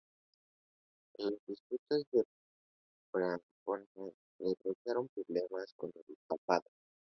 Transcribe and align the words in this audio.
Las 1.19 1.31
disputas 1.45 2.01
con 2.09 2.25
Pamplona 3.21 4.11
le 4.39 4.55
causaron 4.55 5.07
problemas 5.09 5.71
con 5.77 5.91
el 5.93 6.17
papado. 6.27 6.65